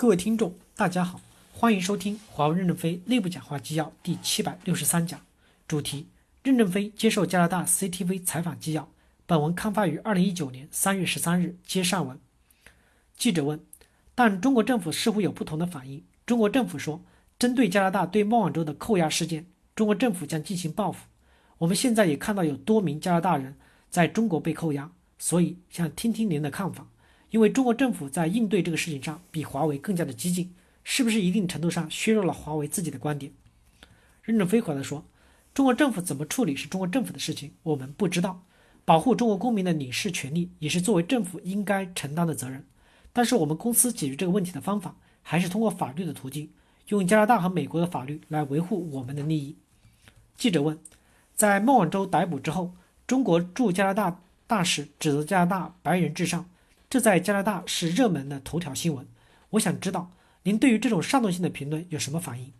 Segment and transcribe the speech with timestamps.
[0.00, 1.20] 各位听众，大家好，
[1.52, 5.20] 欢迎收听华为任正非内部讲话纪要第七百六十三讲，
[5.68, 6.06] 主题：
[6.42, 8.88] 任正非接受加拿大 CTV 采访纪要。
[9.26, 11.58] 本文刊发于二零一九年三月十三日。
[11.66, 12.18] 接上文，
[13.14, 13.60] 记者问：
[14.14, 16.02] 但中国政府似乎有不同的反应。
[16.24, 17.04] 中国政府说，
[17.38, 19.44] 针对加拿大对孟晚舟的扣押事件，
[19.76, 21.04] 中国政府将进行报复。
[21.58, 23.58] 我们现在也看到有多名加拿大人
[23.90, 26.86] 在中国被扣押，所以想听听您的看法。
[27.30, 30.52] 因为中国政府在应对这个事情上比华为更加的激进，
[30.82, 33.32] 是不是一定程度上削弱了华为自己的观点？
[34.22, 35.04] 任正非回答说
[35.54, 38.42] ：“中国政府怎么处理是中国政府的事情，我们不知道。
[38.84, 42.66] 保护中国公民的领事权利也是作为政府应该承担的责任。
[43.12, 46.50] 但是我们公司解决这个问题的方法还是通过法律的途径，
[46.88, 49.56] 用加拿大和美国的法律来维护我们的利益。”
[50.36, 50.76] 记者问
[51.36, 52.74] ：“在孟晚舟逮捕之后，
[53.06, 56.50] 中国驻加拿大大使指责加拿大白人至上。”
[56.90, 59.06] 这在加拿大是热门的头条新闻。
[59.50, 60.10] 我想知道
[60.42, 62.52] 您对于这种煽动性的评论有什么反应？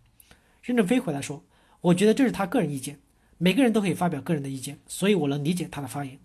[0.63, 1.43] 任正非回答说
[1.83, 3.01] ：“我觉得这是他个人意见，
[3.39, 6.21] 每个人都可以发表个人的意见，所以我能理解他的发言。”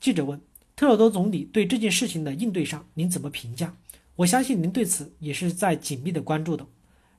[0.00, 0.40] 记者问
[0.74, 3.76] ：“特鲁多总理对这件事情的应对上，您怎么评价？
[4.16, 6.66] 我相信您对此也是在紧密的关注的。”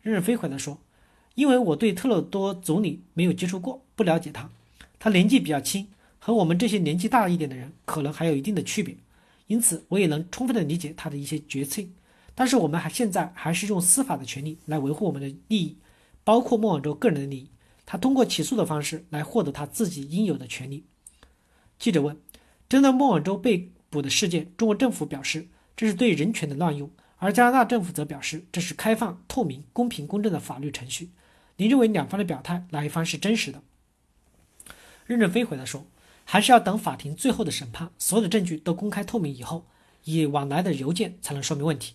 [0.01, 0.79] 任正非回答说
[1.35, 4.49] ：“因为我对特鲁多总理没有接触过，不了解他，
[4.97, 8.97] 他年纪比较轻，和我们这些年纪大一点的人可能还有一定的区别。”
[9.47, 11.81] 因此，我也能充分的理解他的一些决策，
[12.35, 15.77] 但是我们还现在还是用司法的权利来维护我们的利益，
[16.23, 17.51] 包括孟晚舟个人的利益。
[17.85, 20.85] 他通过起诉的方式来获得他自己应有的权利。
[21.79, 22.17] 记者问：
[22.67, 31.11] 针对孟晚舟被捕的事件，中国政府表示这是对人权的滥用，而加拿大政府则表示这是开放、透明、公平、公正的法律程序。
[31.55, 33.63] 您认为两方的表态哪一方是真实的？
[35.05, 35.87] 任正非回答说。
[36.29, 39.65] 还是要等法庭最后的审判，所有的证据都公开透明以后，
[40.03, 41.93] 以往来的邮件才能说明问题。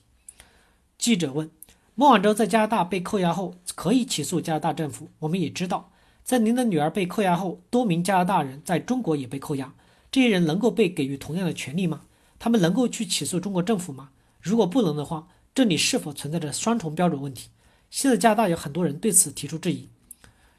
[0.96, 1.50] 记者问：
[1.94, 5.10] 孟晚舟在加拿大被扣押后，可以起诉加拿大政府？
[5.18, 5.92] 我们也知道，
[6.24, 9.74] 在您的女儿被扣押后，多名加拿大人在中国也被扣押，
[10.10, 12.04] 这些人能够被给予同样的权利吗？
[12.38, 14.12] 他们能够去起诉中国政府吗？
[14.40, 17.50] 如果不能的话，这里是否存在着双重标准问题？
[17.90, 19.90] 现在加拿大有很多人对此提出质疑。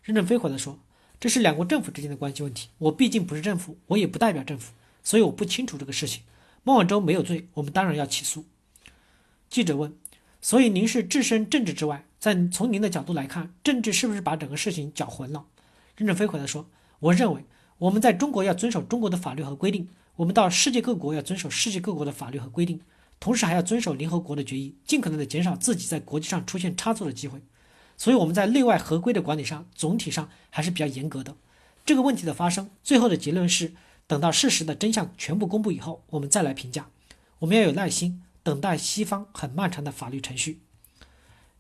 [0.04, 0.78] 任正非回答说。
[1.24, 2.68] 这是两国政府之间的关系问题。
[2.80, 6.24] 我毕竟不是政府，我也不代表政府，所以我不清楚这个事情。
[6.64, 8.44] 孟晚舟没有罪，我们当然要起诉。
[9.50, 9.96] 记者问
[10.42, 15.46] ：“所以您是置身政治之外，在从您的角度来看，政治是不是把整个事情搅浑了？”
[15.96, 16.68] 任正非回答说
[17.00, 17.46] ：“我认为
[17.78, 22.82] 我们在中国要遵守中国的法律和规定，我们到世界各国要遵守世界各国的法律和规定，
[23.22, 27.42] 同时还要遵守联合国的决议，尽可能的减少自己在国际上出现差错的机会。”
[28.04, 31.38] 所以我们在内外合规的管理上，总体上还是比较严格的。
[31.86, 33.72] 这个问题的发生，最后的结论是，
[34.08, 36.90] 等到事实的真相全部公布以后，我们再来评价。
[37.40, 40.60] 我们要有耐心，等待西方很漫长的法律程序。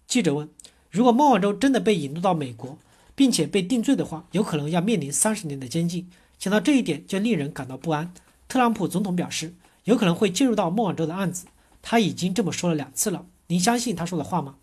[0.05, 0.49] 记者问：
[0.91, 2.77] 如果孟晚舟真的被引渡到美国，
[3.15, 6.09] 并且被定罪的话，有可能要面临三十年的监禁。
[6.37, 8.13] 想到这一点，就令人感到不安。
[8.49, 9.53] 特朗普总统表示，
[9.85, 11.45] 有可能会介入到孟晚舟的案子，
[11.81, 13.25] 他已经这么说了两次了。
[13.47, 14.57] 您相信他说的话吗？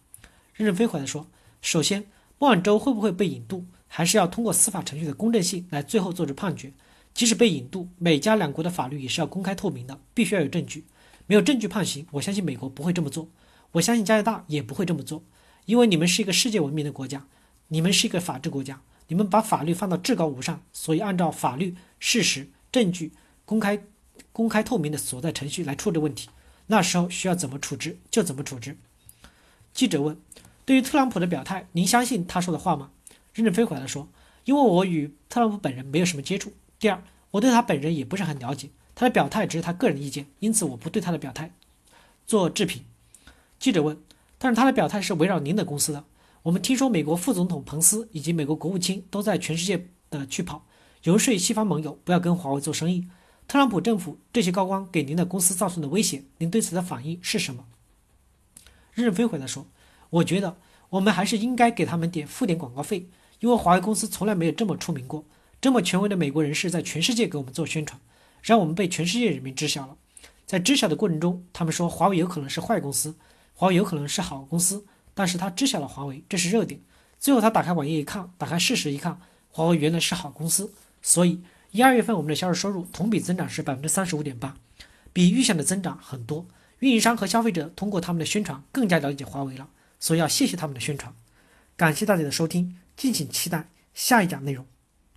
[0.53, 1.27] 任正非回答说。
[1.61, 2.07] 首先，
[2.39, 6.73] 孟晚舟会不会被引渡，还是要通过司法程序的公正性来最后做出判决。
[7.13, 10.85] 即使被引渡，美加两国的法律也是要公开透明的，必须要有证据。
[11.27, 13.29] 没有证据判刑，我相信美国不会这么做，
[13.73, 15.23] 我相信加拿大也不会这么做，
[15.67, 17.27] 因为你们是一个世界文明的国家，
[17.69, 23.13] 你们是一个法治国家，你们把法律放到至高无上，所以按照法律、事实、证据、
[23.45, 23.83] 公开、
[24.33, 26.29] 公开透明的所在程序来处理问题。
[26.69, 28.79] 那时候需要怎么处置就怎么处置。
[29.75, 30.17] 记者问。
[30.71, 32.93] 对于特朗普的表态，您相信他说的话吗？
[33.35, 34.07] 任正非回答说
[34.47, 36.53] ：“因为我与特朗普本人没有什么接触。
[36.79, 41.53] 第二，我对他本人也不是很了解，他的表态只是他个人意见，因此我不对他的表态
[42.25, 42.85] 做置评。”
[43.59, 44.01] 记者问
[44.39, 46.05] ：“但是他的表态是围绕您的公司的？
[46.45, 50.65] 我们听说美国副总统彭斯以及美国国务卿都在全世界的去跑
[51.03, 53.09] 游说西方盟友不要跟华为做生意。
[53.49, 57.65] 特朗普政府这些高官给您的公司造成的威胁，您对此的反应是什么？”
[58.95, 59.67] 任正非回答说。
[60.11, 60.57] 我觉得
[60.91, 63.09] 我们还是应该给他们点付点广告费，
[63.39, 65.25] 因为华为公司从来没有这么出名过，
[65.61, 68.01] 这么权威的美国人士在全世界给我们做宣传，
[68.43, 69.97] 让我们被全世界人民知晓了。
[70.47, 73.15] 在知晓的过程中，他们说华为有可能是坏公司，
[73.55, 74.85] 华为有可能是好公司，
[75.15, 76.81] 但是他知晓了华为，这是热点。
[77.21, 80.73] 最后他打开网页一看，打开事实一看，华为原来是好公司。
[81.01, 81.41] 所以
[81.71, 84.57] 一二月份我们的销售收入同比增长是百分之三十五点八，
[85.13, 86.47] 比预想的增长很多。
[86.81, 89.69] 运营商和消费者通过他们的宣传更加了解华为了。
[90.01, 91.15] 所以要谢谢他们的宣传，
[91.77, 94.67] 感谢大家的收听，敬请期待下一讲内容。